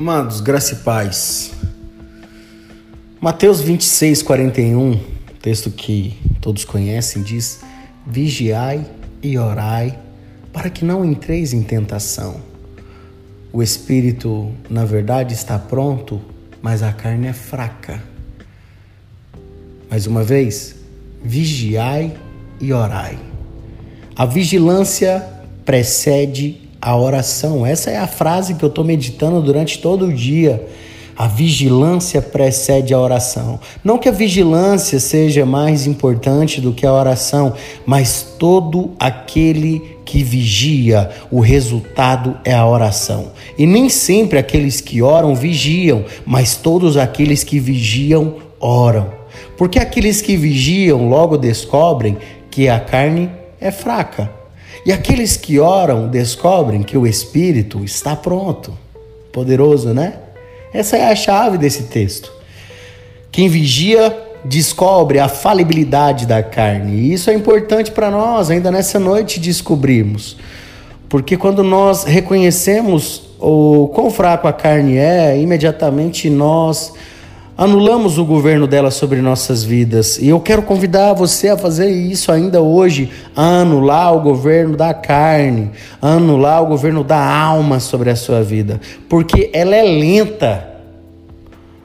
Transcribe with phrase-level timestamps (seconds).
[0.00, 1.50] Amados, graça e paz.
[3.20, 4.98] Mateus 26, 41,
[5.42, 7.60] texto que todos conhecem, diz:
[8.06, 8.86] Vigiai
[9.22, 9.98] e orai
[10.54, 12.40] para que não entreis em tentação.
[13.52, 16.18] O espírito, na verdade, está pronto,
[16.62, 18.02] mas a carne é fraca.
[19.90, 20.76] Mais uma vez,
[21.22, 22.16] vigiai
[22.58, 23.18] e orai.
[24.16, 25.22] A vigilância
[25.62, 27.66] precede a oração.
[27.66, 30.66] Essa é a frase que eu estou meditando durante todo o dia.
[31.16, 33.60] A vigilância precede a oração.
[33.84, 37.52] Não que a vigilância seja mais importante do que a oração,
[37.84, 43.32] mas todo aquele que vigia, o resultado é a oração.
[43.58, 49.12] E nem sempre aqueles que oram vigiam, mas todos aqueles que vigiam oram.
[49.58, 52.16] Porque aqueles que vigiam logo descobrem
[52.50, 54.39] que a carne é fraca.
[54.84, 58.76] E aqueles que oram descobrem que o Espírito está pronto.
[59.32, 60.14] Poderoso, né?
[60.72, 62.32] Essa é a chave desse texto.
[63.30, 66.96] Quem vigia descobre a falibilidade da carne.
[66.96, 70.36] E isso é importante para nós, ainda nessa noite, descobrirmos.
[71.08, 76.92] Porque quando nós reconhecemos o quão fraco a carne é, imediatamente nós
[77.60, 80.16] anulamos o governo dela sobre nossas vidas.
[80.16, 85.70] E eu quero convidar você a fazer isso ainda hoje, anular o governo da carne,
[86.00, 90.68] anular o governo da alma sobre a sua vida, porque ela é lenta.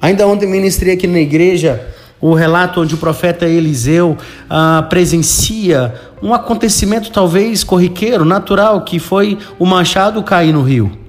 [0.00, 1.86] Ainda ontem ministrei aqui na igreja
[2.18, 4.16] o relato onde o profeta Eliseu
[4.48, 11.07] ah, presencia um acontecimento talvez corriqueiro, natural, que foi o machado cair no rio.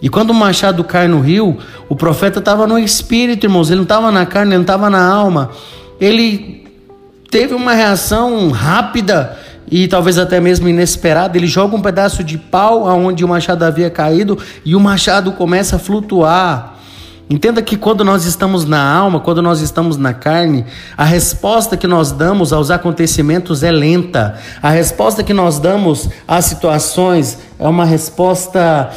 [0.00, 3.82] E quando o machado cai no rio, o profeta estava no espírito, irmãos, ele não
[3.82, 5.50] estava na carne, ele não estava na alma.
[6.00, 6.66] Ele
[7.30, 9.36] teve uma reação rápida
[9.70, 11.36] e talvez até mesmo inesperada.
[11.36, 15.76] Ele joga um pedaço de pau aonde o machado havia caído e o machado começa
[15.76, 16.74] a flutuar.
[17.30, 20.64] Entenda que quando nós estamos na alma, quando nós estamos na carne,
[20.96, 24.38] a resposta que nós damos aos acontecimentos é lenta.
[24.62, 28.90] A resposta que nós damos às situações é uma resposta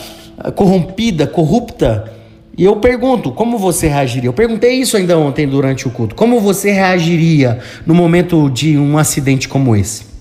[0.56, 2.12] corrompida, corrupta.
[2.58, 4.28] E eu pergunto, como você reagiria?
[4.28, 6.16] Eu perguntei isso ainda ontem durante o culto.
[6.16, 10.12] Como você reagiria no momento de um acidente como esse?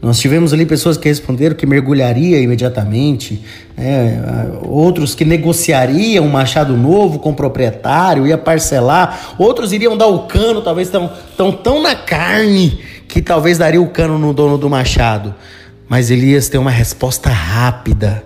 [0.00, 3.42] Nós tivemos ali pessoas que responderam que mergulharia imediatamente,
[3.76, 4.22] né?
[4.62, 10.20] outros que negociariam um machado novo com o proprietário, ia parcelar, outros iriam dar o
[10.26, 12.78] cano, talvez estão tão, tão na carne
[13.08, 15.34] que talvez daria o cano no dono do machado.
[15.88, 18.22] Mas Elias tem uma resposta rápida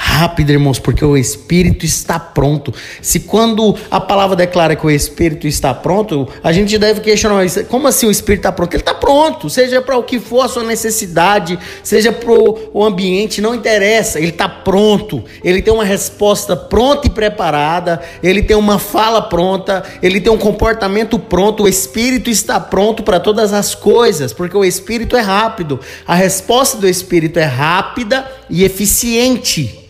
[0.00, 2.72] rápido, irmãos, porque o Espírito está pronto.
[3.02, 7.86] Se quando a palavra declara que o Espírito está pronto, a gente deve questionar como
[7.86, 8.72] assim o Espírito está pronto?
[8.72, 13.42] Ele está pronto, seja para o que for a sua necessidade, seja para o ambiente,
[13.42, 15.22] não interessa, ele está pronto.
[15.44, 20.38] Ele tem uma resposta pronta e preparada, ele tem uma fala pronta, ele tem um
[20.38, 25.78] comportamento pronto, o Espírito está pronto para todas as coisas, porque o Espírito é rápido.
[26.06, 29.89] A resposta do Espírito é rápida e eficiente.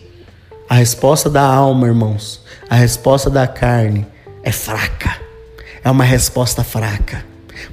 [0.70, 4.06] A resposta da alma, irmãos, a resposta da carne
[4.40, 5.16] é fraca.
[5.82, 7.24] É uma resposta fraca.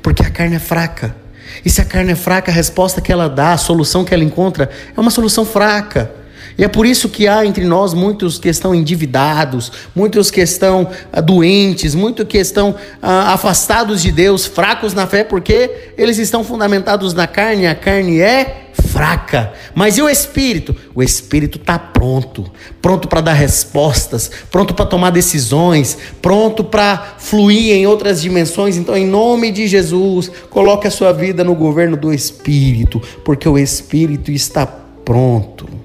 [0.02, 1.16] Porque a carne é fraca.
[1.63, 4.24] E se a carne é fraca, a resposta que ela dá, a solução que ela
[4.24, 6.12] encontra, é uma solução fraca.
[6.58, 10.90] E é por isso que há entre nós muitos que estão endividados, muitos que estão
[11.12, 16.44] ah, doentes, muitos que estão ah, afastados de Deus, fracos na fé, porque eles estão
[16.44, 19.53] fundamentados na carne, a carne é fraca.
[19.75, 20.75] Mas e o espírito?
[20.96, 22.50] O espírito está pronto,
[22.81, 28.78] pronto para dar respostas, pronto para tomar decisões, pronto para fluir em outras dimensões.
[28.78, 33.58] Então, em nome de Jesus, coloque a sua vida no governo do espírito, porque o
[33.58, 35.77] espírito está pronto.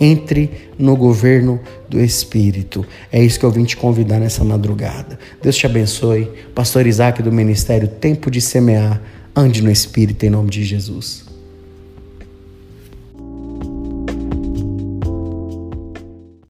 [0.00, 2.86] Entre no governo do Espírito.
[3.12, 5.18] É isso que eu vim te convidar nessa madrugada.
[5.42, 6.30] Deus te abençoe.
[6.54, 9.00] Pastor Isaac do Ministério Tempo de Semear.
[9.34, 11.27] Ande no Espírito em nome de Jesus.